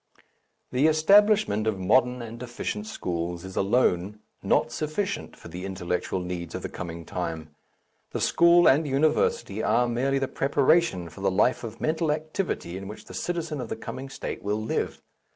The 0.71 0.87
establishment 0.87 1.67
of 1.67 1.77
modern 1.77 2.23
and 2.23 2.41
efficient 2.41 2.87
schools 2.87 3.45
is 3.45 3.55
alone 3.55 4.17
not 4.41 4.71
sufficient 4.71 5.35
for 5.35 5.47
the 5.47 5.63
intellectual 5.63 6.21
needs 6.21 6.55
of 6.55 6.63
the 6.63 6.69
coming 6.69 7.05
time. 7.05 7.53
The 8.09 8.19
school 8.19 8.67
and 8.67 8.87
university 8.87 9.61
are 9.61 9.87
merely 9.87 10.17
the 10.17 10.27
preparation 10.27 11.07
for 11.09 11.21
the 11.21 11.29
life 11.29 11.63
of 11.63 11.79
mental 11.79 12.11
activity 12.11 12.77
in 12.77 12.87
which 12.87 13.05
the 13.05 13.13
citizen 13.13 13.61
of 13.61 13.69
the 13.69 13.75
coming 13.75 14.09
state 14.09 14.41
will 14.41 14.59
live. 14.59 15.03